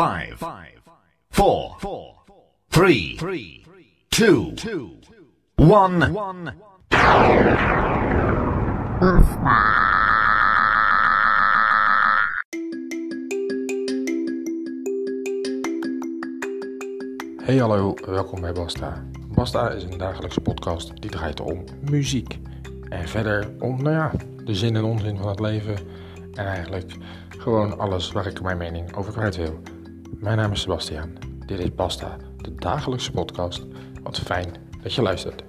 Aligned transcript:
5, 0.00 0.38
4, 1.28 1.76
3, 2.68 3.16
2, 4.08 4.98
1. 5.56 6.54
Hey 17.42 17.56
hallo, 17.56 17.94
welkom 18.06 18.40
bij 18.40 18.52
Basta. 18.52 19.04
Basta 19.34 19.70
is 19.70 19.84
een 19.84 19.98
dagelijkse 19.98 20.40
podcast 20.40 21.00
die 21.00 21.10
draait 21.10 21.40
om 21.40 21.64
muziek. 21.90 22.38
En 22.88 23.08
verder 23.08 23.50
om, 23.58 23.82
nou 23.82 23.94
ja, 23.94 24.12
de 24.44 24.54
zin 24.54 24.76
en 24.76 24.84
onzin 24.84 25.16
van 25.16 25.28
het 25.28 25.40
leven. 25.40 25.76
En 26.34 26.46
eigenlijk 26.46 26.96
gewoon 27.28 27.78
alles 27.78 28.12
waar 28.12 28.26
ik 28.26 28.42
mijn 28.42 28.58
mening 28.58 28.96
over 28.96 29.12
kwijt 29.12 29.36
wil. 29.36 29.60
Mijn 30.18 30.36
naam 30.36 30.52
is 30.52 30.60
Sebastiaan. 30.60 31.12
Dit 31.46 31.58
is 31.58 31.74
Basta, 31.74 32.16
de 32.36 32.54
dagelijkse 32.54 33.10
podcast. 33.10 33.66
Wat 34.02 34.18
fijn 34.18 34.54
dat 34.82 34.94
je 34.94 35.02
luistert. 35.02 35.44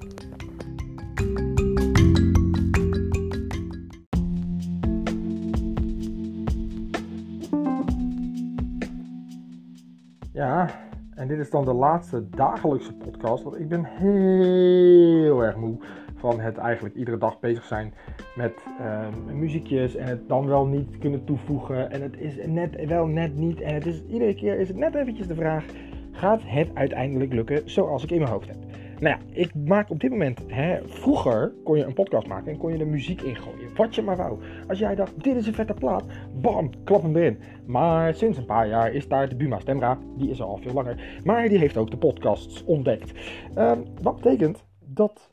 Ja, 10.34 10.70
en 11.16 11.28
dit 11.28 11.40
is 11.40 11.50
dan 11.50 11.66
de 11.66 11.74
laatste 11.74 12.30
dagelijkse 12.30 12.94
podcast. 12.94 13.44
Want 13.44 13.60
ik 13.60 13.70
ben 13.70 13.84
heel 13.84 15.44
erg 15.44 15.56
moe 15.56 15.80
van 16.22 16.40
het 16.40 16.58
eigenlijk 16.58 16.96
iedere 16.96 17.18
dag 17.18 17.40
bezig 17.40 17.66
zijn 17.66 17.94
met 18.36 18.54
ehm, 18.80 19.40
muziekjes 19.40 19.96
en 19.96 20.08
het 20.08 20.28
dan 20.28 20.48
wel 20.48 20.66
niet 20.66 20.98
kunnen 20.98 21.24
toevoegen. 21.24 21.92
En 21.92 22.02
het 22.02 22.18
is 22.18 22.36
net 22.46 22.86
wel 22.86 23.06
net 23.06 23.36
niet. 23.36 23.62
En 23.62 23.74
het 23.74 23.86
is, 23.86 24.04
iedere 24.10 24.36
keer 24.36 24.60
is 24.60 24.68
het 24.68 24.78
net 24.78 24.96
eventjes 24.96 25.28
de 25.28 25.36
vraag, 25.36 25.66
gaat 26.12 26.42
het 26.46 26.70
uiteindelijk 26.74 27.34
lukken 27.34 27.70
zoals 27.70 28.04
ik 28.04 28.12
in 28.12 28.20
mijn 28.20 28.32
hoofd 28.32 28.48
heb? 28.48 28.58
Nou 29.00 29.16
ja, 29.16 29.42
ik 29.42 29.56
maak 29.56 29.90
op 29.90 30.00
dit 30.00 30.10
moment, 30.10 30.40
hè, 30.48 30.80
vroeger 30.86 31.54
kon 31.64 31.78
je 31.78 31.84
een 31.84 31.94
podcast 31.94 32.28
maken 32.28 32.52
en 32.52 32.58
kon 32.58 32.72
je 32.72 32.80
er 32.80 32.88
muziek 32.88 33.22
in 33.22 33.36
gooien. 33.36 33.76
Wat 33.76 33.96
je 33.96 34.02
maar 34.02 34.18
wou. 34.18 34.40
Als 34.68 34.80
jij 34.80 34.96
dacht, 34.96 35.24
dit 35.24 35.36
is 35.36 35.48
een 35.48 35.54
vette 35.54 35.74
plaat, 35.74 36.04
bam, 36.42 36.70
klap 36.84 37.02
hem 37.02 37.16
erin. 37.16 37.40
Maar 37.66 38.16
sinds 38.16 38.38
een 38.38 38.46
paar 38.46 38.68
jaar 38.68 38.94
is 38.94 39.08
daar 39.08 39.30
de 39.30 39.36
Buma 39.36 39.60
Stemra, 39.60 39.98
die 40.18 40.30
is 40.30 40.42
al 40.42 40.58
veel 40.58 40.74
langer. 40.74 41.20
Maar 41.24 41.50
die 41.50 41.58
heeft 41.58 41.78
ook 41.78 41.92
de 41.92 41.98
podcasts 41.98 42.64
ontdekt. 42.64 43.12
Ehm, 43.56 43.80
wat 44.02 44.16
betekent 44.16 44.64
dat 44.86 45.32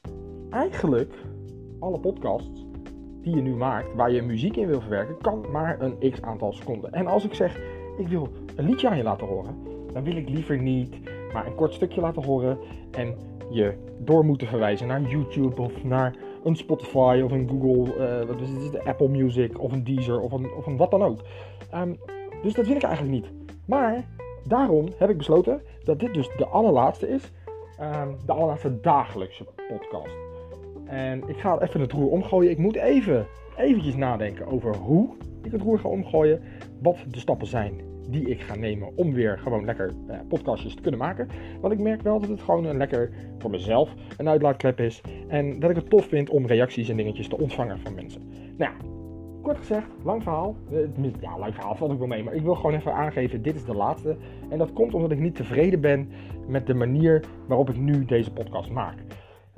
eigenlijk 0.51 1.15
alle 1.79 2.01
podcasts 2.01 2.67
die 3.23 3.35
je 3.35 3.43
nu 3.43 3.55
maakt, 3.55 3.95
waar 3.95 4.13
je 4.13 4.23
muziek 4.23 4.57
in 4.57 4.67
wil 4.67 4.81
verwerken, 4.81 5.19
kan 5.19 5.45
maar 5.51 5.81
een 5.81 6.11
x 6.11 6.23
aantal 6.23 6.53
seconden. 6.53 6.93
En 6.93 7.07
als 7.07 7.25
ik 7.25 7.35
zeg, 7.35 7.61
ik 7.99 8.09
wil 8.09 8.29
een 8.57 8.65
liedje 8.65 8.89
aan 8.89 8.97
je 8.97 9.03
laten 9.03 9.27
horen, 9.27 9.55
dan 9.93 10.05
wil 10.05 10.17
ik 10.17 10.29
liever 10.29 10.59
niet 10.59 10.97
maar 11.33 11.47
een 11.47 11.55
kort 11.55 11.75
stukje 11.75 12.01
laten 12.01 12.25
horen 12.25 12.59
en 12.91 13.15
je 13.51 13.75
door 13.99 14.25
moeten 14.25 14.47
verwijzen 14.47 14.87
naar 14.87 15.03
YouTube 15.03 15.63
of 15.63 15.85
naar 15.85 16.17
een 16.45 16.57
Spotify 16.57 17.21
of 17.25 17.31
een 17.31 17.49
Google, 17.49 18.21
uh, 18.21 18.27
wat 18.27 18.41
is 18.41 18.65
het, 18.65 18.85
Apple 18.85 19.09
Music 19.09 19.61
of 19.61 19.73
een 19.73 19.85
Deezer 19.85 20.21
of 20.21 20.33
een, 20.33 20.51
of 20.53 20.67
een 20.67 20.77
wat 20.77 20.91
dan 20.91 21.03
ook. 21.03 21.21
Um, 21.75 21.99
dus 22.43 22.55
dat 22.55 22.67
wil 22.67 22.77
ik 22.77 22.83
eigenlijk 22.83 23.15
niet. 23.15 23.33
Maar 23.65 24.05
daarom 24.45 24.89
heb 24.97 25.11
ik 25.11 25.17
besloten 25.17 25.63
dat 25.85 26.01
dit 26.01 26.15
dus 26.15 26.31
de 26.37 26.47
allerlaatste 26.47 27.09
is. 27.09 27.33
Um, 27.81 28.17
de 28.27 28.33
allerlaatste 28.33 28.81
dagelijkse 28.81 29.45
podcast. 29.69 30.28
En 30.89 31.23
ik 31.27 31.37
ga 31.37 31.61
even 31.61 31.81
het 31.81 31.93
roer 31.93 32.11
omgooien. 32.11 32.51
Ik 32.51 32.59
moet 32.59 32.77
even 32.77 33.27
eventjes 33.57 33.97
nadenken 33.97 34.47
over 34.47 34.77
hoe 34.77 35.09
ik 35.43 35.53
het 35.53 35.61
roer 35.61 35.79
ga 35.79 35.89
omgooien. 35.89 36.41
Wat 36.83 36.97
de 37.11 37.19
stappen 37.19 37.47
zijn 37.47 37.81
die 38.11 38.29
ik 38.29 38.41
ga 38.41 38.55
nemen 38.55 38.97
om 38.97 39.13
weer 39.13 39.39
gewoon 39.39 39.65
lekker 39.65 39.93
eh, 40.07 40.19
podcastjes 40.29 40.75
te 40.75 40.83
kunnen 40.83 41.01
maken. 41.01 41.29
Want 41.61 41.73
ik 41.73 41.81
merk 41.81 42.03
wel 42.03 42.21
dat 42.21 42.29
het 42.29 42.43
gewoon 42.43 42.65
een 42.65 42.77
lekker 42.77 43.11
voor 43.39 43.51
mezelf 43.51 43.95
een 44.17 44.29
uitlaatklep 44.29 44.81
is. 44.81 45.01
En 45.29 45.61
dat 45.61 45.71
ik 45.71 45.77
het 45.77 45.91
tof 45.91 46.07
vind 46.07 46.31
om 46.31 46.47
reacties 46.47 46.89
en 46.89 46.97
dingetjes 46.97 47.29
te 47.29 47.39
ontvangen 47.39 47.79
van 47.79 47.95
mensen. 47.95 48.23
Nou 48.57 48.73
kort 49.43 49.59
gezegd, 49.59 49.87
lang 50.05 50.23
verhaal. 50.23 50.57
Eh, 50.71 51.13
ja, 51.21 51.39
lang 51.39 51.55
verhaal 51.55 51.75
valt 51.75 51.93
ik 51.93 51.99
wel 51.99 52.07
mee. 52.07 52.23
Maar 52.23 52.35
ik 52.35 52.43
wil 52.43 52.55
gewoon 52.55 52.75
even 52.75 52.93
aangeven, 52.93 53.43
dit 53.43 53.55
is 53.55 53.65
de 53.65 53.75
laatste. 53.75 54.17
En 54.49 54.59
dat 54.59 54.73
komt 54.73 54.95
omdat 54.95 55.11
ik 55.11 55.19
niet 55.19 55.35
tevreden 55.35 55.81
ben 55.81 56.09
met 56.47 56.67
de 56.67 56.75
manier 56.75 57.25
waarop 57.47 57.71
ik 57.71 57.77
nu 57.77 58.05
deze 58.05 58.33
podcast 58.33 58.71
maak. 58.71 58.97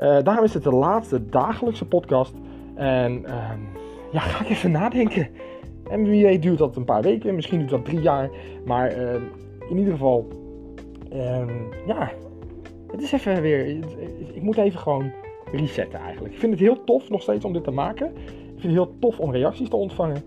Uh, 0.00 0.22
daarom 0.22 0.44
is 0.44 0.54
het 0.54 0.62
de 0.62 0.74
laatste 0.74 1.26
dagelijkse 1.26 1.86
podcast. 1.86 2.34
En 2.74 3.12
uh, 3.12 3.50
ja, 4.12 4.20
ga 4.20 4.44
ik 4.44 4.50
even 4.50 4.70
nadenken. 4.70 5.28
En 5.90 6.04
wie 6.04 6.38
duurt 6.38 6.58
dat 6.58 6.76
een 6.76 6.84
paar 6.84 7.02
weken, 7.02 7.34
misschien 7.34 7.58
duurt 7.58 7.70
dat 7.70 7.84
drie 7.84 8.00
jaar. 8.00 8.30
Maar 8.64 8.98
uh, 8.98 9.14
in 9.68 9.78
ieder 9.78 9.92
geval, 9.92 10.28
ja, 11.86 12.10
het 12.90 13.02
is 13.02 13.12
even 13.12 13.42
weer. 13.42 13.66
Ik 14.34 14.42
moet 14.42 14.56
even 14.56 14.80
gewoon 14.80 15.12
resetten 15.52 16.00
eigenlijk. 16.00 16.34
Ik 16.34 16.40
vind 16.40 16.52
het 16.52 16.60
heel 16.60 16.84
tof 16.84 17.10
nog 17.10 17.22
steeds 17.22 17.44
om 17.44 17.52
dit 17.52 17.64
te 17.64 17.70
maken. 17.70 18.06
Ik 18.16 18.60
vind 18.60 18.62
het 18.62 18.72
heel 18.72 18.98
tof 18.98 19.20
om 19.20 19.32
reacties 19.32 19.68
te 19.68 19.76
ontvangen. 19.76 20.22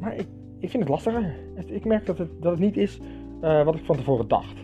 Maar 0.00 0.14
ik, 0.14 0.26
ik 0.58 0.70
vind 0.70 0.82
het 0.82 0.88
lastiger. 0.88 1.34
Ik 1.66 1.84
merk 1.84 2.06
dat 2.06 2.18
het, 2.18 2.30
dat 2.40 2.50
het 2.50 2.60
niet 2.60 2.76
is 2.76 3.00
uh, 3.42 3.64
wat 3.64 3.74
ik 3.74 3.84
van 3.84 3.96
tevoren 3.96 4.28
dacht. 4.28 4.54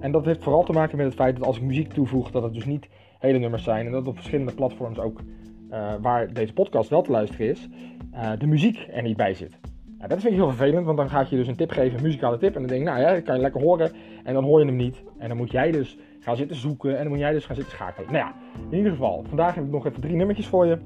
En 0.00 0.12
dat 0.12 0.24
heeft 0.24 0.42
vooral 0.42 0.64
te 0.64 0.72
maken 0.72 0.96
met 0.96 1.06
het 1.06 1.14
feit 1.14 1.36
dat 1.36 1.46
als 1.46 1.56
ik 1.56 1.62
muziek 1.62 1.92
toevoeg, 1.92 2.30
dat 2.30 2.42
het 2.42 2.54
dus 2.54 2.64
niet 2.64 2.88
hele 3.18 3.38
nummers 3.38 3.62
zijn. 3.62 3.86
En 3.86 3.92
dat 3.92 4.06
op 4.06 4.14
verschillende 4.14 4.54
platforms 4.54 4.98
ook, 4.98 5.20
uh, 5.70 5.94
waar 6.00 6.32
deze 6.32 6.52
podcast 6.52 6.90
wel 6.90 7.02
te 7.02 7.10
luisteren 7.10 7.48
is, 7.48 7.68
uh, 8.14 8.30
de 8.38 8.46
muziek 8.46 8.86
er 8.90 9.02
niet 9.02 9.16
bij 9.16 9.34
zit. 9.34 9.58
Nou, 9.98 10.10
dat 10.10 10.20
vind 10.20 10.32
ik 10.32 10.38
heel 10.38 10.48
vervelend, 10.48 10.86
want 10.86 10.96
dan 10.96 11.08
ga 11.08 11.20
ik 11.20 11.26
je 11.26 11.36
dus 11.36 11.46
een 11.46 11.56
tip 11.56 11.70
geven, 11.70 11.96
een 11.96 12.04
muzikale 12.04 12.38
tip. 12.38 12.54
En 12.54 12.60
dan 12.60 12.68
denk 12.68 12.80
ik, 12.80 12.86
nou 12.86 13.00
ja, 13.00 13.12
dat 13.12 13.22
kan 13.22 13.34
je 13.34 13.40
lekker 13.40 13.60
horen. 13.60 13.92
En 14.24 14.34
dan 14.34 14.44
hoor 14.44 14.60
je 14.60 14.66
hem 14.66 14.76
niet. 14.76 15.02
En 15.18 15.28
dan 15.28 15.36
moet 15.36 15.50
jij 15.50 15.70
dus 15.70 15.98
gaan 16.20 16.36
zitten 16.36 16.56
zoeken. 16.56 16.96
En 16.96 17.02
dan 17.02 17.08
moet 17.08 17.18
jij 17.18 17.32
dus 17.32 17.44
gaan 17.44 17.56
zitten 17.56 17.74
schakelen. 17.74 18.12
Nou 18.12 18.24
ja, 18.24 18.34
in 18.70 18.76
ieder 18.76 18.92
geval, 18.92 19.24
vandaag 19.28 19.54
heb 19.54 19.64
ik 19.64 19.70
nog 19.70 19.86
even 19.86 20.00
drie 20.00 20.16
nummertjes 20.16 20.46
voor 20.46 20.66
je. 20.66 20.78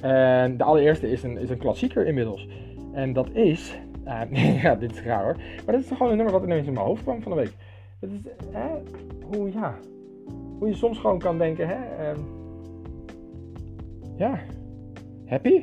En 0.00 0.56
de 0.56 0.64
allereerste 0.64 1.10
is 1.10 1.22
een, 1.22 1.38
is 1.38 1.50
een 1.50 1.58
klassieker 1.58 2.06
inmiddels. 2.06 2.48
En 2.92 3.12
dat 3.12 3.30
is, 3.32 3.78
uh, 4.06 4.60
ja, 4.62 4.74
dit 4.74 4.90
is 4.90 5.02
raar 5.02 5.22
hoor. 5.22 5.36
Maar 5.66 5.74
dit 5.74 5.84
is 5.84 5.96
gewoon 5.96 6.10
een 6.10 6.16
nummer 6.16 6.34
wat 6.34 6.44
ineens 6.44 6.66
in 6.66 6.72
mijn 6.72 6.86
hoofd 6.86 7.02
kwam 7.02 7.22
van 7.22 7.32
de 7.32 7.38
week. 7.38 7.52
Het 8.00 8.10
is, 8.12 8.20
hè, 8.52 8.68
hoe, 9.32 9.52
ja, 9.52 9.74
hoe 10.58 10.68
je 10.68 10.74
soms 10.74 10.98
gewoon 10.98 11.18
kan 11.18 11.38
denken, 11.38 11.68
hè, 11.68 11.74
uh, 12.12 12.18
ja, 14.16 14.38
happy? 15.26 15.62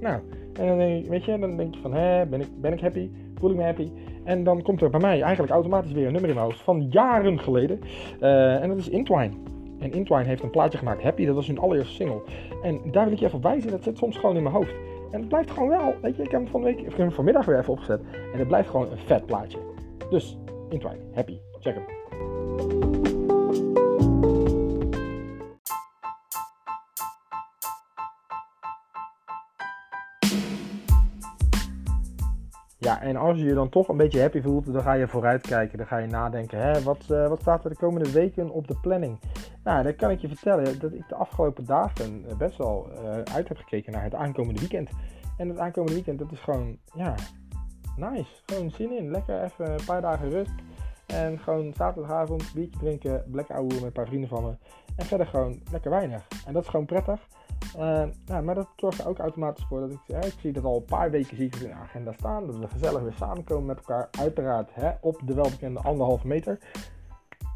Nou, 0.00 0.20
en 0.52 0.66
dan 0.66 0.78
denk, 0.78 1.06
weet 1.06 1.24
je, 1.24 1.38
dan 1.38 1.56
denk 1.56 1.74
je 1.74 1.80
van, 1.80 1.92
hè, 1.94 2.26
ben 2.26 2.40
ik, 2.40 2.48
ben 2.60 2.72
ik 2.72 2.80
happy? 2.80 3.10
Voel 3.34 3.50
ik 3.50 3.56
me 3.56 3.62
happy? 3.62 3.90
En 4.24 4.44
dan 4.44 4.62
komt 4.62 4.82
er 4.82 4.90
bij 4.90 5.00
mij 5.00 5.22
eigenlijk 5.22 5.52
automatisch 5.52 5.92
weer 5.92 6.06
een 6.06 6.12
nummer 6.12 6.30
in 6.30 6.36
mijn 6.36 6.46
hoofd 6.46 6.62
van 6.62 6.86
jaren 6.90 7.38
geleden. 7.38 7.80
Uh, 8.20 8.62
en 8.62 8.68
dat 8.68 8.78
is 8.78 8.88
Intwine. 8.88 9.30
En 9.78 9.92
Intwine 9.92 10.24
heeft 10.24 10.42
een 10.42 10.50
plaatje 10.50 10.78
gemaakt, 10.78 11.02
Happy, 11.02 11.26
dat 11.26 11.34
was 11.34 11.46
hun 11.46 11.58
allereerste 11.58 11.94
single. 11.94 12.22
En 12.62 12.80
daar 12.90 13.04
wil 13.04 13.12
ik 13.12 13.18
je 13.18 13.24
even 13.24 13.36
op 13.36 13.42
wijzen, 13.42 13.70
dat 13.70 13.82
zit 13.82 13.98
soms 13.98 14.16
gewoon 14.16 14.36
in 14.36 14.42
mijn 14.42 14.54
hoofd. 14.54 14.74
En 15.10 15.18
het 15.20 15.28
blijft 15.28 15.50
gewoon 15.50 15.68
wel, 15.68 15.94
weet 16.02 16.16
je, 16.16 16.22
ik 16.22 16.30
heb 16.30 16.40
hem 16.40 16.50
van 16.50 16.62
week, 16.62 16.78
ik 16.78 16.84
heb 16.84 16.96
hem 16.96 17.12
vanmiddag 17.12 17.44
weer 17.44 17.58
even 17.58 17.72
opgezet. 17.72 18.00
En 18.32 18.38
het 18.38 18.48
blijft 18.48 18.70
gewoon 18.70 18.90
een 18.90 18.98
vet 18.98 19.26
plaatje. 19.26 19.58
Dus, 20.10 20.38
Intwine, 20.68 20.98
Happy, 21.14 21.38
check 21.60 21.74
hem. 21.74 22.89
En 33.00 33.16
als 33.16 33.38
je 33.38 33.44
je 33.44 33.54
dan 33.54 33.68
toch 33.68 33.88
een 33.88 33.96
beetje 33.96 34.20
happy 34.20 34.40
voelt, 34.40 34.72
dan 34.72 34.82
ga 34.82 34.92
je 34.92 35.08
vooruitkijken. 35.08 35.78
Dan 35.78 35.86
ga 35.86 35.96
je 35.96 36.06
nadenken, 36.06 36.58
hè, 36.58 36.82
wat, 36.82 37.04
uh, 37.10 37.28
wat 37.28 37.40
staat 37.40 37.64
er 37.64 37.70
de 37.70 37.76
komende 37.76 38.12
weken 38.12 38.50
op 38.50 38.68
de 38.68 38.76
planning? 38.80 39.18
Nou, 39.64 39.82
dan 39.82 39.96
kan 39.96 40.10
ik 40.10 40.20
je 40.20 40.28
vertellen 40.28 40.78
dat 40.78 40.92
ik 40.92 41.08
de 41.08 41.14
afgelopen 41.14 41.64
dagen 41.64 42.24
best 42.38 42.56
wel 42.56 42.88
uh, 42.92 43.10
uit 43.34 43.48
heb 43.48 43.56
gekeken 43.56 43.92
naar 43.92 44.02
het 44.02 44.14
aankomende 44.14 44.60
weekend. 44.60 44.90
En 45.36 45.48
het 45.48 45.58
aankomende 45.58 45.94
weekend, 45.94 46.18
dat 46.18 46.32
is 46.32 46.40
gewoon, 46.40 46.78
ja, 46.94 47.14
nice. 47.96 48.30
Gewoon 48.46 48.70
zin 48.70 48.96
in. 48.96 49.10
Lekker 49.10 49.42
even 49.42 49.70
een 49.70 49.84
paar 49.86 50.00
dagen 50.00 50.30
rust. 50.30 50.54
En 51.06 51.38
gewoon 51.38 51.72
zaterdagavond, 51.76 52.52
biertje 52.54 52.78
drinken, 52.78 53.24
lekker 53.32 53.54
ouwe 53.54 53.74
met 53.74 53.82
een 53.82 53.92
paar 53.92 54.06
vrienden 54.06 54.28
van 54.28 54.44
me. 54.44 54.56
En 54.96 55.04
verder 55.06 55.26
gewoon 55.26 55.60
lekker 55.70 55.90
weinig. 55.90 56.26
En 56.46 56.52
dat 56.52 56.62
is 56.62 56.68
gewoon 56.68 56.86
prettig. 56.86 57.26
Uh, 57.76 58.02
nou, 58.26 58.42
maar 58.44 58.54
dat 58.54 58.68
zorgt 58.76 58.98
er 59.00 59.08
ook 59.08 59.18
automatisch 59.18 59.64
voor 59.68 59.80
dat 59.80 59.90
ik, 59.90 60.24
ik 60.24 60.34
zie 60.40 60.52
dat 60.52 60.64
al 60.64 60.76
een 60.76 60.84
paar 60.84 61.10
weken 61.10 61.36
zie 61.36 61.46
ik 61.46 61.56
in 61.56 61.68
de 61.68 61.74
agenda 61.74 62.12
staan. 62.12 62.46
Dat 62.46 62.58
we 62.58 62.68
gezellig 62.68 63.02
weer 63.02 63.12
samenkomen 63.12 63.66
met 63.66 63.76
elkaar. 63.76 64.08
Uiteraard 64.18 64.70
hè, 64.72 64.90
op 65.00 65.20
de 65.24 65.34
welbekende 65.34 65.80
anderhalve 65.80 66.26
meter. 66.26 66.58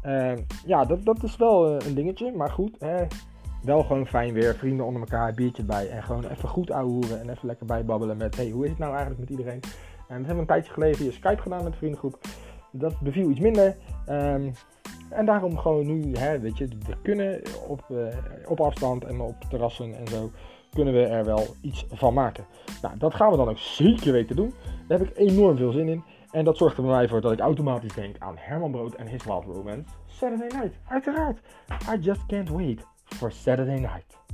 Uh, 0.05 0.33
ja, 0.65 0.85
dat, 0.85 1.05
dat 1.05 1.23
is 1.23 1.37
wel 1.37 1.81
een 1.81 1.95
dingetje. 1.95 2.31
Maar 2.31 2.51
goed, 2.51 2.75
hè, 2.79 3.05
wel 3.63 3.83
gewoon 3.83 4.07
fijn 4.07 4.33
weer. 4.33 4.55
Vrienden 4.55 4.85
onder 4.85 5.01
elkaar, 5.01 5.33
biertje 5.33 5.63
bij. 5.63 5.89
En 5.89 6.03
gewoon 6.03 6.25
even 6.25 6.49
goed 6.49 6.71
ouwehoeren 6.71 7.19
en 7.19 7.29
even 7.29 7.47
lekker 7.47 7.65
bijbabbelen 7.65 8.17
met... 8.17 8.35
Hey, 8.35 8.49
hoe 8.49 8.63
is 8.63 8.69
het 8.69 8.79
nou 8.79 8.91
eigenlijk 8.91 9.21
met 9.21 9.29
iedereen? 9.29 9.59
En 10.07 10.17
dat 10.17 10.25
hebben 10.25 10.35
we 10.35 10.41
een 10.41 10.45
tijdje 10.45 10.73
geleden 10.73 10.97
via 10.97 11.11
Skype 11.11 11.41
gedaan 11.41 11.63
met 11.63 11.71
de 11.71 11.77
vriendengroep. 11.77 12.19
Dat 12.71 12.99
beviel 12.99 13.29
iets 13.29 13.39
minder. 13.39 13.77
Um, 14.09 14.51
en 15.09 15.25
daarom 15.25 15.57
gewoon 15.57 15.85
nu, 15.85 16.15
hè, 16.15 16.39
weet 16.39 16.57
je, 16.57 16.67
we 16.67 16.95
kunnen 17.01 17.41
op, 17.67 17.83
uh, 17.91 18.07
op 18.47 18.59
afstand 18.59 19.03
en 19.03 19.19
op 19.21 19.35
terrassen 19.49 19.97
en 19.97 20.07
zo, 20.07 20.31
kunnen 20.73 20.93
we 20.93 21.05
er 21.05 21.25
wel 21.25 21.45
iets 21.61 21.85
van 21.91 22.13
maken. 22.13 22.45
Nou, 22.81 22.97
dat 22.97 23.15
gaan 23.15 23.31
we 23.31 23.37
dan 23.37 23.49
ook 23.49 23.57
zeker 23.57 24.11
weten 24.11 24.35
doen. 24.35 24.53
Daar 24.87 24.99
heb 24.99 25.07
ik 25.09 25.17
enorm 25.17 25.57
veel 25.57 25.71
zin 25.71 25.87
in. 25.87 26.03
En 26.31 26.45
dat 26.45 26.57
zorgt 26.57 26.77
er 26.77 26.83
bij 26.83 26.91
mij 26.91 27.07
voor 27.07 27.21
dat 27.21 27.31
ik 27.31 27.39
automatisch 27.39 27.93
denk 27.93 28.15
aan 28.19 28.35
Herman 28.37 28.71
Brood 28.71 28.93
en 28.93 29.07
His 29.07 29.23
Wild 29.23 29.45
Romance. 29.45 29.83
Saturday 30.05 30.47
Night, 30.47 30.77
uiteraard. 30.87 31.39
I 31.93 31.97
just 31.99 32.25
can't 32.25 32.49
wait 32.49 32.85
for 33.05 33.31
Saturday 33.31 33.79
Night. 33.79 34.24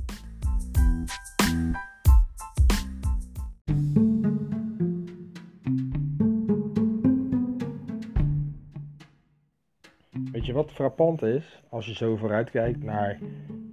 Wat 10.52 10.70
frappant 10.70 11.22
is 11.22 11.62
als 11.68 11.86
je 11.86 11.94
zo 11.94 12.16
vooruit 12.16 12.50
kijkt 12.50 12.82
naar 12.82 13.18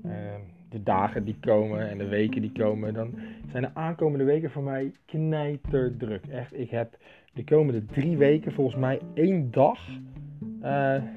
uh, 0.05 0.11
de 0.69 0.83
dagen 0.83 1.23
die 1.23 1.37
komen 1.39 1.89
en 1.89 1.97
de 1.97 2.07
weken 2.07 2.41
die 2.41 2.51
komen? 2.51 2.93
Dan 2.93 3.13
zijn 3.51 3.63
de 3.63 3.73
aankomende 3.73 4.23
weken 4.23 4.51
voor 4.51 4.63
mij 4.63 4.91
knijterdruk. 5.05 6.25
Echt, 6.25 6.59
ik 6.59 6.69
heb 6.69 6.97
de 7.33 7.43
komende 7.43 7.85
drie 7.85 8.17
weken 8.17 8.51
volgens 8.51 8.75
mij 8.75 8.99
één 9.13 9.51
dag. 9.51 9.79
Uh, 10.57 10.63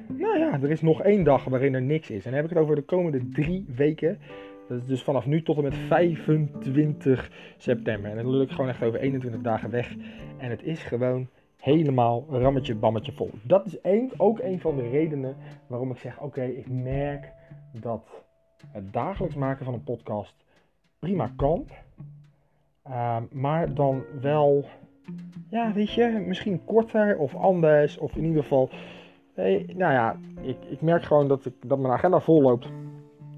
nou 0.07 0.37
ja, 0.37 0.59
er 0.61 0.71
is 0.71 0.81
nog 0.81 1.01
één 1.01 1.23
dag 1.23 1.43
waarin 1.43 1.73
er 1.73 1.81
niks 1.81 2.09
is. 2.09 2.25
En 2.25 2.31
dan 2.31 2.33
heb 2.33 2.43
ik 2.43 2.49
het 2.49 2.59
over 2.59 2.75
de 2.75 2.81
komende 2.81 3.29
drie 3.29 3.65
weken. 3.75 4.17
Dat 4.67 4.77
is 4.77 4.85
dus 4.85 5.03
vanaf 5.03 5.25
nu 5.25 5.43
tot 5.43 5.57
en 5.57 5.63
met 5.63 5.75
25 5.75 7.31
september. 7.57 8.09
En 8.09 8.15
dan 8.15 8.29
lul 8.29 8.41
ik 8.41 8.51
gewoon 8.51 8.69
echt 8.69 8.83
over 8.83 8.99
21 8.99 9.41
dagen 9.41 9.69
weg. 9.69 9.95
En 10.37 10.49
het 10.49 10.63
is 10.63 10.83
gewoon 10.83 11.27
helemaal 11.63 12.25
rammetje 12.29 12.75
bammetje 12.75 13.11
vol. 13.11 13.29
Dat 13.43 13.65
is 13.65 13.81
één, 13.81 14.11
ook 14.17 14.39
een 14.39 14.59
van 14.59 14.75
de 14.75 14.89
redenen 14.89 15.35
waarom 15.67 15.91
ik 15.91 15.97
zeg: 15.97 16.19
oké, 16.19 16.43
ik 16.43 16.69
merk 16.69 17.31
dat 17.71 18.25
het 18.71 18.93
dagelijks 18.93 19.35
maken 19.35 19.65
van 19.65 19.73
een 19.73 19.83
podcast 19.83 20.35
prima 20.99 21.31
kan. 21.35 21.67
Uh, 22.87 23.17
maar 23.31 23.73
dan 23.73 24.03
wel, 24.21 24.65
ja, 25.49 25.73
weet 25.73 25.93
je, 25.93 26.23
misschien 26.27 26.65
korter 26.65 27.17
of 27.17 27.35
anders. 27.35 27.97
Of 27.97 28.15
in 28.15 28.23
ieder 28.23 28.41
geval, 28.41 28.69
hey, 29.33 29.65
nou 29.75 29.93
ja, 29.93 30.15
ik, 30.41 30.57
ik 30.69 30.81
merk 30.81 31.03
gewoon 31.03 31.27
dat, 31.27 31.45
ik, 31.45 31.53
dat 31.65 31.79
mijn 31.79 31.93
agenda 31.93 32.19
vol 32.19 32.41
loopt. 32.41 32.69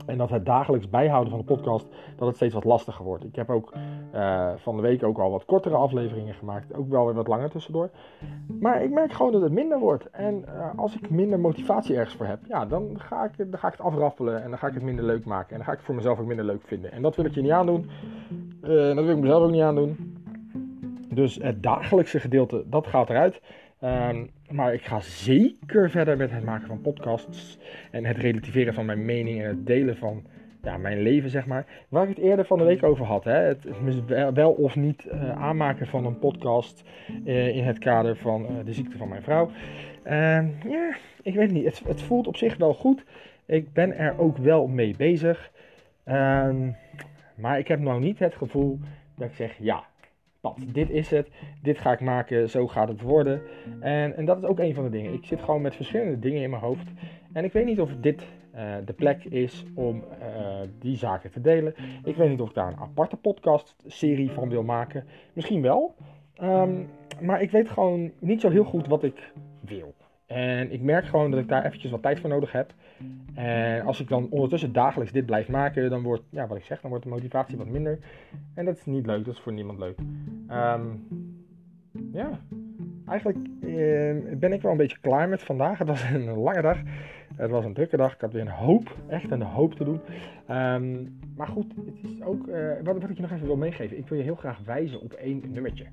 En 0.06 0.18
dat 0.18 0.30
het 0.30 0.46
dagelijks 0.46 0.90
bijhouden 0.90 1.30
van 1.30 1.40
de 1.40 1.46
podcast, 1.46 1.88
dat 2.16 2.28
het 2.28 2.36
steeds 2.36 2.54
wat 2.54 2.64
lastiger 2.64 3.06
wordt. 3.06 3.24
Ik 3.24 3.36
heb 3.36 3.50
ook 3.50 3.74
uh, 4.16 4.52
van 4.56 4.76
de 4.76 4.82
week 4.82 5.04
ook 5.04 5.18
al 5.18 5.32
wat 5.32 5.46
kortere 5.46 5.76
afleveringen 5.76 6.34
gemaakt. 6.34 6.76
Ook 6.76 6.90
wel 6.90 7.06
weer 7.06 7.14
wat 7.14 7.28
langer 7.28 7.50
tussendoor. 7.50 7.90
Maar 8.60 8.84
ik 8.84 8.92
merk 8.92 9.14
gewoon 9.14 9.32
dat 9.32 9.42
het 9.42 9.52
minder 9.52 9.80
wordt. 9.80 10.10
En 10.10 10.46
uh, 10.48 10.70
als 10.76 10.96
ik 10.96 11.10
minder 11.10 11.40
motivatie 11.40 11.96
ergens 11.96 12.16
voor 12.16 12.26
heb, 12.26 12.40
ja, 12.48 12.66
dan 12.66 13.00
ga, 13.00 13.24
ik, 13.24 13.38
dan 13.38 13.60
ga 13.60 13.68
ik 13.68 13.74
het 13.78 13.86
afraffelen. 13.86 14.44
En 14.44 14.50
dan 14.50 14.60
ga 14.60 14.68
ik 14.68 14.74
het 14.74 14.84
minder 14.84 15.06
leuk 15.06 15.26
maken. 15.26 15.50
En 15.50 15.56
dan 15.56 15.66
ga 15.66 15.72
ik 15.72 15.78
het 15.78 15.86
voor 15.86 15.96
mezelf 15.96 16.20
ook 16.20 16.28
minder 16.28 16.46
leuk 16.46 16.62
vinden. 16.64 16.92
En 16.92 17.02
dat 17.02 17.16
wil 17.16 17.26
ik 17.26 17.34
je 17.34 17.42
niet 17.42 17.52
aandoen. 17.52 17.90
Uh, 18.64 18.70
dat 18.96 19.06
wil 19.06 19.16
ik 19.16 19.22
mezelf 19.22 19.44
ook 19.44 19.52
niet 19.52 19.62
aandoen. 19.62 20.14
Dus 21.10 21.36
het 21.36 21.64
dagelijkse 21.64 22.20
gedeelte, 22.20 22.64
dat 22.68 22.88
gaat 22.88 23.10
eruit. 23.10 23.42
Um, 23.86 24.30
maar 24.50 24.74
ik 24.74 24.82
ga 24.82 25.00
zeker 25.00 25.90
verder 25.90 26.18
met 26.18 26.32
het 26.32 26.44
maken 26.44 26.68
van 26.68 26.82
podcasts 26.82 27.58
en 27.92 28.06
het 28.06 28.18
relativeren 28.18 28.74
van 28.74 28.86
mijn 28.86 29.06
mening 29.06 29.42
en 29.42 29.48
het 29.48 29.66
delen 29.66 29.98
van 29.98 30.24
ja, 30.64 30.78
mijn 30.78 31.02
leven, 31.02 31.30
zeg 31.30 31.46
maar. 31.46 31.66
Waar 31.90 32.04
ik 32.04 32.10
het 32.16 32.26
eerder 32.26 32.46
van 32.46 32.58
de 32.58 32.64
week 32.64 32.84
over 32.84 33.06
had. 33.06 33.24
Hè? 33.24 33.32
Het 33.32 33.66
wel 34.34 34.52
of 34.52 34.76
niet 34.76 35.06
uh, 35.06 35.30
aanmaken 35.32 35.88
van 35.88 36.06
een 36.06 36.20
podcast 36.20 36.84
uh, 37.26 37.56
in 37.56 37.64
het 37.64 37.80
kader 37.80 38.16
van 38.16 38.42
uh, 38.42 38.66
de 38.66 38.74
ziekte 38.74 38.98
van 38.98 39.10
mijn 39.10 39.24
vrouw. 39.24 39.50
ja, 40.70 40.96
ik 41.22 41.36
weet 41.36 41.52
niet. 41.52 41.66
Het, 41.66 41.82
het, 41.88 42.02
voelt 42.02 42.28
op 42.28 42.38
zich 42.38 42.58
wel 42.58 42.74
goed. 42.74 43.06
Ik 43.46 43.74
ben 43.74 43.98
er 43.98 44.20
ook 44.20 44.38
wel 44.38 44.68
mee 44.68 44.96
bezig. 44.98 45.52
Um, 46.06 46.76
maar 47.36 47.60
ik 47.60 47.68
heb 47.68 47.80
nou 47.80 48.00
niet 48.00 48.20
het 48.20 48.36
gevoel 48.36 48.80
dat 49.16 49.28
ik 49.28 49.36
zeg, 49.36 49.58
ja, 49.60 49.84
Dit 50.54 50.90
is 50.90 51.10
het, 51.10 51.30
dit 51.62 51.78
ga 51.78 51.92
ik 51.92 52.02
maken, 52.02 52.50
zo 52.50 52.68
gaat 52.68 52.88
het 52.88 53.02
worden. 53.02 53.42
En, 53.80 54.16
en 54.16 54.26
dat 54.26 54.38
is 54.38 54.44
ook 54.44 54.60
een 54.60 54.74
van 54.74 54.84
de 54.84 54.90
dingen. 54.90 55.14
Ik 55.14 55.26
zit 55.26 55.42
gewoon 55.42 55.62
met 55.62 55.76
verschillende 55.76 56.20
dingen 56.20 56.42
in 56.42 56.50
mijn 56.50 56.62
hoofd. 56.62 56.88
En 57.34 57.44
ik 57.44 57.54
weet 57.54 57.66
niet 57.66 57.82
of 57.82 57.96
dit 57.96 58.28
uh, 58.56 58.76
de 58.86 58.94
plek 58.94 59.24
is 59.24 59.66
om 59.74 60.04
uh, 60.20 60.60
die 60.80 60.98
zaken 60.98 61.32
te 61.32 61.42
delen. 61.42 61.76
Ik 62.04 62.16
weet 62.16 62.30
niet 62.30 62.42
of 62.42 62.50
ik 62.50 62.56
daar 62.56 62.68
een 62.68 62.80
aparte 62.80 63.16
podcast-serie 63.16 64.32
van 64.32 64.50
wil 64.50 64.64
maken. 64.64 65.04
Misschien 65.34 65.62
wel. 65.62 65.96
Um, 66.42 66.90
maar 67.22 67.42
ik 67.42 67.52
weet 67.52 67.70
gewoon 67.70 68.12
niet 68.20 68.42
zo 68.42 68.50
heel 68.50 68.64
goed 68.64 68.88
wat 68.88 69.04
ik 69.04 69.32
wil. 69.60 69.94
En 70.26 70.72
ik 70.72 70.82
merk 70.82 71.06
gewoon 71.06 71.32
dat 71.32 71.40
ik 71.40 71.48
daar 71.48 71.66
eventjes 71.66 71.92
wat 71.92 72.02
tijd 72.02 72.20
voor 72.20 72.30
nodig 72.30 72.52
heb. 72.52 72.74
En 73.34 73.86
als 73.86 74.00
ik 74.00 74.08
dan 74.08 74.30
ondertussen 74.30 74.74
dagelijks 74.74 75.14
dit 75.14 75.26
blijf 75.26 75.48
maken, 75.48 75.90
dan 75.90 76.02
wordt, 76.02 76.24
ja, 76.30 76.48
wat 76.48 76.58
ik 76.58 76.64
zeg, 76.64 76.82
dan 76.82 76.90
wordt 76.90 77.06
de 77.06 77.12
motivatie 77.12 77.58
wat 77.58 77.68
minder. 77.68 78.00
En 78.54 78.66
dat 78.66 78.78
is 78.78 78.86
niet 78.86 79.06
leuk, 79.06 79.26
dat 79.26 79.34
is 79.34 79.40
voor 79.40 79.54
niemand 79.54 79.80
leuk. 79.80 79.98
Um, 80.50 81.08
ja, 82.12 82.40
eigenlijk 83.08 83.38
uh, 83.62 84.38
ben 84.38 84.54
ik 84.54 84.62
wel 84.62 84.72
een 84.72 84.78
beetje 84.78 84.98
klaar 85.02 85.30
met 85.30 85.44
vandaag. 85.44 85.78
Het 85.78 85.88
was 85.88 86.04
een 86.14 86.38
lange 86.38 86.62
dag. 86.62 86.78
Het 87.36 87.50
was 87.52 87.66
een 87.66 87.74
drukke 87.74 87.98
dag. 87.98 88.14
Ik 88.14 88.22
had 88.22 88.34
weer 88.34 88.42
een 88.42 88.48
hoop, 88.48 88.96
echt 89.08 89.32
een 89.32 89.42
hoop 89.42 89.74
te 89.74 89.84
doen. 89.84 90.00
Um, 90.50 91.18
maar 91.36 91.48
goed, 91.48 91.74
het 91.76 92.12
is 92.12 92.22
ook, 92.24 92.48
uh, 92.48 92.72
wat, 92.84 93.02
wat 93.02 93.10
ik 93.10 93.16
je 93.16 93.22
nog 93.22 93.32
even 93.32 93.46
wil 93.46 93.56
meegeven. 93.56 93.98
Ik 93.98 94.08
wil 94.08 94.18
je 94.18 94.24
heel 94.24 94.36
graag 94.36 94.60
wijzen 94.66 95.02
op 95.02 95.14
één 95.14 95.44
nummertje. 95.48 95.86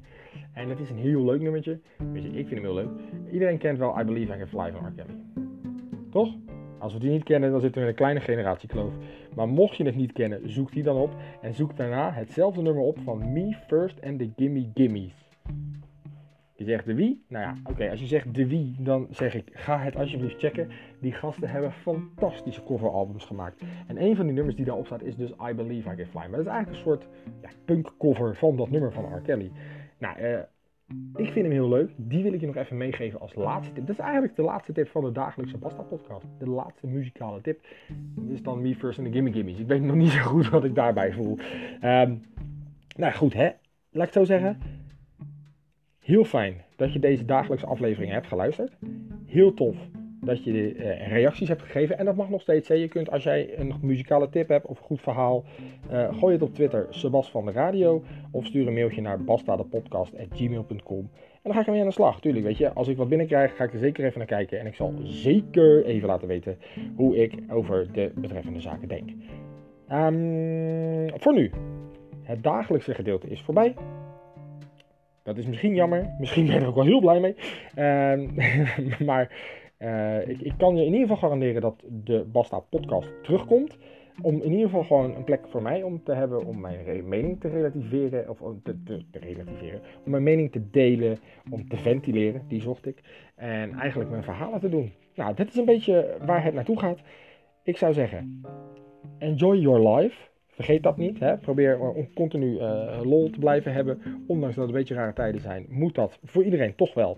En 0.53 0.69
dat 0.69 0.79
is 0.79 0.91
een 0.91 0.99
heel 0.99 1.25
leuk 1.25 1.41
nummertje. 1.41 1.81
Weet 2.13 2.25
ik 2.25 2.33
vind 2.33 2.51
hem 2.51 2.63
heel 2.63 2.75
leuk. 2.75 2.89
Iedereen 3.31 3.59
kent 3.59 3.79
wel 3.79 4.01
I 4.01 4.05
Believe 4.05 4.35
I 4.35 4.39
Can 4.39 4.47
Fly 4.47 4.73
van 4.73 4.87
R. 4.87 4.93
Kelly. 4.97 5.19
Toch? 6.11 6.35
Als 6.79 6.93
we 6.93 6.99
die 6.99 7.11
niet 7.11 7.25
kennen, 7.25 7.51
dan 7.51 7.61
zitten 7.61 7.81
we 7.81 7.87
in 7.87 7.93
een 7.93 7.99
kleine 7.99 8.21
generatiekloof. 8.21 8.93
Maar 9.35 9.49
mocht 9.49 9.77
je 9.77 9.85
het 9.85 9.97
niet 9.97 10.13
kennen, 10.13 10.51
zoek 10.51 10.73
die 10.73 10.83
dan 10.83 10.97
op. 10.97 11.11
En 11.41 11.55
zoek 11.55 11.77
daarna 11.77 12.13
hetzelfde 12.13 12.63
nummer 12.63 12.83
op 12.83 12.99
van 13.05 13.33
Me 13.33 13.57
First 13.67 14.03
and 14.03 14.19
the 14.19 14.31
Gimme 14.37 14.71
Gimmies. 14.75 15.22
Je 16.63 16.69
zegt 16.69 16.87
de 16.87 16.95
wie? 16.95 17.25
Nou 17.29 17.45
ja, 17.45 17.55
oké, 17.61 17.71
okay, 17.71 17.91
als 17.91 18.01
je 18.01 18.07
zegt 18.07 18.35
de 18.35 18.47
wie, 18.47 18.75
dan 18.79 19.07
zeg 19.11 19.35
ik, 19.35 19.51
ga 19.53 19.79
het 19.79 19.97
alsjeblieft 19.97 20.39
checken. 20.39 20.69
Die 21.01 21.13
gasten 21.13 21.49
hebben 21.49 21.73
fantastische 21.73 22.63
coveralbums 22.63 23.25
gemaakt. 23.25 23.63
En 23.87 24.03
een 24.03 24.17
van 24.17 24.27
die 24.27 24.35
nummers 24.35 24.57
die 24.57 24.65
daarop 24.65 24.87
staat 24.87 25.03
is 25.03 25.17
dus 25.17 25.31
I 25.51 25.55
Believe 25.55 25.91
I 25.93 25.95
Can 25.95 26.07
Fly. 26.07 26.21
Maar 26.21 26.31
dat 26.31 26.41
is 26.41 26.47
eigenlijk 26.47 26.69
een 26.69 26.83
soort 26.83 27.07
ja, 27.43 27.49
punk 27.65 27.95
cover 27.99 28.37
van 28.37 28.57
dat 28.57 28.71
nummer 28.71 28.93
van 28.93 29.17
R. 29.17 29.21
Kelly. 29.21 29.51
Nou, 29.99 30.21
uh, 30.21 30.39
ik 31.17 31.33
vind 31.33 31.47
hem 31.47 31.51
heel 31.51 31.69
leuk. 31.69 31.91
Die 31.97 32.23
wil 32.23 32.33
ik 32.33 32.41
je 32.41 32.47
nog 32.47 32.57
even 32.57 32.77
meegeven 32.77 33.21
als 33.21 33.35
laatste 33.35 33.73
tip. 33.73 33.87
Dat 33.87 33.97
is 33.97 34.03
eigenlijk 34.03 34.37
de 34.37 34.43
laatste 34.43 34.73
tip 34.73 34.89
van 34.89 35.05
de 35.05 35.13
dagelijkse 35.13 35.59
Basta 35.59 35.83
podcast. 35.83 36.27
De 36.39 36.49
laatste 36.49 36.87
muzikale 36.87 37.41
tip. 37.41 37.67
Dat 38.15 38.31
is 38.31 38.43
dan 38.43 38.63
Me 38.63 38.75
First 38.75 38.99
en 38.99 39.05
de 39.05 39.11
Gimme 39.11 39.33
Gimmies. 39.33 39.59
Ik 39.59 39.67
weet 39.67 39.83
nog 39.83 39.97
niet 39.97 40.11
zo 40.11 40.23
goed 40.23 40.49
wat 40.49 40.65
ik 40.65 40.75
daarbij 40.75 41.13
voel. 41.13 41.39
Um, 41.85 42.23
nou 42.97 43.13
goed, 43.13 43.33
hè. 43.33 43.51
Laat 43.91 44.09
ik 44.09 44.15
het 44.15 44.23
zo 44.23 44.25
zeggen. 44.25 44.59
Heel 46.03 46.25
fijn 46.25 46.55
dat 46.77 46.93
je 46.93 46.99
deze 46.99 47.25
dagelijkse 47.25 47.67
aflevering 47.67 48.13
hebt 48.13 48.27
geluisterd. 48.27 48.73
Heel 49.27 49.55
tof 49.55 49.77
dat 50.21 50.45
je 50.45 50.75
uh, 50.75 51.09
reacties 51.09 51.49
hebt 51.49 51.63
gegeven. 51.63 51.99
En 51.99 52.05
dat 52.05 52.17
mag 52.17 52.29
nog 52.29 52.41
steeds. 52.41 52.69
Je 52.69 52.89
kunt 52.89 53.11
als 53.11 53.23
jij 53.23 53.59
een 53.59 53.75
muzikale 53.83 54.29
tip 54.29 54.49
hebt 54.49 54.67
of 54.67 54.79
een 54.79 54.85
goed 54.85 55.01
verhaal, 55.01 55.45
uh, 55.93 56.19
gooi 56.19 56.35
het 56.35 56.43
op 56.43 56.55
Twitter, 56.55 56.87
Sebas 56.91 57.31
van 57.31 57.45
de 57.45 57.53
Radio. 57.53 58.03
Of 58.31 58.47
stuur 58.47 58.67
een 58.67 58.75
mailtje 58.75 59.01
naar 59.01 59.25
bastadepodcast.gmail.com. 59.25 61.11
En 61.19 61.41
dan 61.43 61.53
ga 61.53 61.61
ik 61.61 61.67
ermee 61.67 61.81
aan 61.81 61.87
de 61.87 61.93
slag. 61.93 62.21
Tuurlijk, 62.21 62.45
weet 62.45 62.59
je, 62.59 62.73
als 62.73 62.89
ik 62.89 62.97
wat 62.97 63.09
binnenkrijg, 63.09 63.57
ga 63.57 63.65
ik 63.65 63.73
er 63.73 63.79
zeker 63.79 64.05
even 64.05 64.19
naar 64.19 64.27
kijken. 64.27 64.61
En 64.61 64.67
ik 64.67 64.75
zal 64.75 64.95
zeker 65.03 65.85
even 65.85 66.09
laten 66.09 66.29
weten 66.29 66.59
hoe 66.97 67.17
ik 67.17 67.35
over 67.51 67.93
de 67.93 68.13
betreffende 68.15 68.61
zaken 68.61 68.89
denk. 68.89 69.11
Um, 69.93 71.21
voor 71.21 71.35
nu, 71.35 71.51
het 72.23 72.43
dagelijkse 72.43 72.95
gedeelte 72.95 73.29
is 73.29 73.41
voorbij. 73.41 73.75
Dat 75.23 75.37
is 75.37 75.47
misschien 75.47 75.75
jammer. 75.75 76.15
Misschien 76.19 76.47
ben 76.47 76.55
je 76.55 76.61
er 76.61 76.67
ook 76.67 76.75
wel 76.75 76.85
heel 76.85 77.01
blij 77.01 77.21
mee. 77.21 77.35
Uh, 77.75 78.99
maar 79.09 79.33
uh, 79.79 80.29
ik, 80.29 80.41
ik, 80.41 80.53
kan 80.59 80.77
je 80.77 80.81
in 80.81 80.93
ieder 80.93 81.01
geval 81.01 81.17
garanderen 81.17 81.61
dat 81.61 81.85
de 81.89 82.25
Basta 82.33 82.59
podcast 82.59 83.09
terugkomt. 83.23 83.79
Om 84.23 84.43
in 84.43 84.51
ieder 84.51 84.65
geval 84.65 84.85
gewoon 84.85 85.15
een 85.15 85.25
plek 85.25 85.49
voor 85.49 85.63
mij 85.63 85.83
om 85.83 86.03
te 86.03 86.13
hebben 86.13 86.47
om 86.47 86.61
mijn 86.61 87.09
mening 87.09 87.41
te 87.41 87.49
relativeren. 87.49 88.29
Of 88.29 88.39
te, 88.63 88.83
te, 88.83 89.05
te 89.11 89.19
relativeren. 89.19 89.81
Om 90.05 90.11
mijn 90.11 90.23
mening 90.23 90.53
te 90.53 90.71
delen. 90.71 91.19
Om 91.51 91.69
te 91.69 91.77
ventileren. 91.77 92.43
Die 92.49 92.61
zocht 92.61 92.87
ik. 92.87 93.01
En 93.35 93.73
eigenlijk 93.73 94.11
mijn 94.11 94.25
verhalen 94.25 94.61
te 94.61 94.69
doen. 94.69 94.93
Nou, 95.15 95.35
dit 95.35 95.49
is 95.49 95.57
een 95.57 95.65
beetje 95.65 96.17
waar 96.27 96.45
het 96.45 96.55
naartoe 96.55 96.79
gaat. 96.79 97.01
Ik 97.63 97.77
zou 97.77 97.93
zeggen, 97.93 98.43
enjoy 99.19 99.57
your 99.57 99.97
life. 99.97 100.31
Vergeet 100.63 100.83
dat 100.83 100.97
niet. 100.97 101.19
Hè? 101.19 101.37
Probeer 101.37 101.79
om 101.81 102.13
continu 102.15 102.59
uh, 102.59 103.01
lol 103.03 103.31
te 103.31 103.39
blijven 103.39 103.73
hebben. 103.73 104.03
Ondanks 104.27 104.55
dat 104.55 104.65
het 104.65 104.75
een 104.75 104.81
beetje 104.81 104.95
rare 104.95 105.13
tijden 105.13 105.41
zijn, 105.41 105.67
moet 105.69 105.95
dat 105.95 106.19
voor 106.25 106.45
iedereen 106.45 106.75
toch 106.75 106.95
wel 106.95 107.17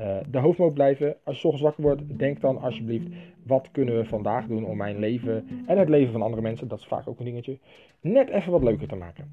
uh, 0.00 0.16
de 0.30 0.38
hoofdmoot 0.38 0.74
blijven. 0.74 1.16
Als 1.24 1.36
je 1.36 1.48
ochtends 1.48 1.62
wakker 1.62 1.82
wordt, 1.82 2.18
denk 2.18 2.40
dan 2.40 2.60
alsjeblieft: 2.60 3.06
wat 3.46 3.68
kunnen 3.70 3.96
we 3.96 4.04
vandaag 4.04 4.46
doen 4.46 4.64
om 4.64 4.76
mijn 4.76 4.98
leven 4.98 5.46
en 5.66 5.78
het 5.78 5.88
leven 5.88 6.12
van 6.12 6.22
andere 6.22 6.42
mensen, 6.42 6.68
dat 6.68 6.78
is 6.78 6.86
vaak 6.86 7.08
ook 7.08 7.18
een 7.18 7.24
dingetje, 7.24 7.58
net 8.00 8.28
even 8.28 8.52
wat 8.52 8.62
leuker 8.62 8.88
te 8.88 8.96
maken. 8.96 9.30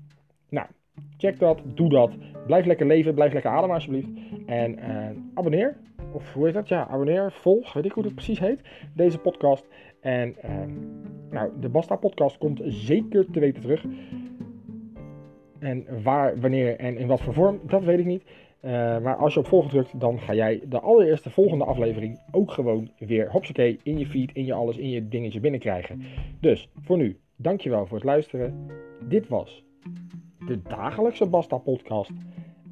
Nou, 0.49 0.67
check 1.17 1.39
dat, 1.39 1.61
doe 1.75 1.89
dat. 1.89 2.11
Blijf 2.45 2.65
lekker 2.65 2.85
leven, 2.85 3.13
blijf 3.13 3.33
lekker 3.33 3.51
ademen 3.51 3.75
alsjeblieft. 3.75 4.09
En 4.45 4.79
uh, 4.79 5.07
abonneer. 5.33 5.77
Of 6.11 6.33
hoe 6.33 6.45
heet 6.45 6.53
dat? 6.53 6.67
Ja, 6.67 6.87
abonneer, 6.87 7.31
volg, 7.31 7.73
weet 7.73 7.85
ik 7.85 7.91
hoe 7.91 8.03
het 8.03 8.15
precies 8.15 8.39
heet. 8.39 8.61
Deze 8.93 9.19
podcast. 9.19 9.67
En 10.01 10.35
uh, 10.45 10.51
nou, 11.31 11.51
de 11.59 11.69
Basta 11.69 11.95
podcast 11.95 12.37
komt 12.37 12.61
zeker 12.65 13.31
te 13.31 13.39
weten 13.39 13.61
terug. 13.61 13.85
En 15.59 15.85
waar, 16.03 16.39
wanneer 16.39 16.77
en 16.77 16.97
in 16.97 17.07
wat 17.07 17.21
voor 17.21 17.33
vorm, 17.33 17.59
dat 17.67 17.83
weet 17.83 17.99
ik 17.99 18.05
niet. 18.05 18.23
Eh, 18.59 18.71
maar 18.99 19.15
als 19.15 19.33
je 19.33 19.39
op 19.39 19.47
volgen 19.47 19.69
drukt, 19.69 19.99
dan 19.99 20.19
ga 20.19 20.33
jij 20.33 20.61
de 20.67 20.79
allereerste 20.79 21.29
volgende 21.29 21.65
aflevering 21.65 22.19
ook 22.31 22.51
gewoon 22.51 22.89
weer 22.97 23.31
hopsakee 23.31 23.79
in 23.83 23.97
je 23.97 24.05
feed, 24.05 24.31
in 24.33 24.45
je 24.45 24.53
alles, 24.53 24.77
in 24.77 24.89
je 24.89 25.07
dingetje 25.07 25.39
binnenkrijgen. 25.39 26.01
Dus 26.39 26.69
voor 26.81 26.97
nu, 26.97 27.19
dankjewel 27.35 27.85
voor 27.85 27.97
het 27.97 28.05
luisteren. 28.05 28.67
Dit 29.07 29.27
was 29.27 29.63
de 30.47 30.61
dagelijkse 30.61 31.25
Basta 31.25 31.57
podcast. 31.57 32.11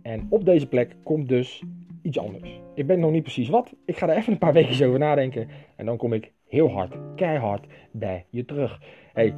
En 0.02 0.28
op 0.30 0.46
deze 0.46 0.68
plek 0.68 0.96
komt 1.04 1.28
dus 1.28 1.64
iets 2.02 2.20
anders. 2.20 2.62
Ik 2.74 2.86
weet 2.86 2.98
nog 2.98 3.12
niet 3.12 3.24
precies 3.24 3.50
wat. 3.50 3.74
Ik 3.86 3.98
ga 3.98 4.10
er 4.10 4.18
even 4.18 4.34
een 4.34 4.40
paar 4.40 4.54
weken 4.60 4.88
over 4.88 5.00
nadenken. 5.00 5.48
En 5.76 5.86
dan 5.86 5.98
kom 5.98 6.14
ik 6.14 6.32
heel 6.48 6.70
hard, 6.72 6.96
keihard 7.16 7.68
bij 7.92 8.26
je 8.30 8.46
terug. 8.46 8.82
Hey, 9.14 9.36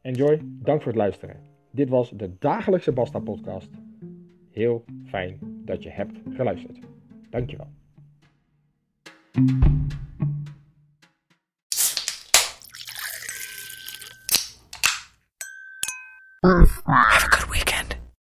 enjoy. 0.00 0.40
Dank 0.42 0.82
voor 0.82 0.92
het 0.92 1.00
luisteren. 1.00 1.36
Dit 1.70 1.88
was 1.88 2.10
de 2.10 2.36
dagelijkse 2.38 2.92
Basta 2.92 3.18
podcast. 3.18 3.70
Heel 4.50 4.84
fijn 5.04 5.38
dat 5.64 5.82
je 5.82 5.90
hebt 5.90 6.18
geluisterd. 6.30 6.78
Dankjewel. 7.30 7.68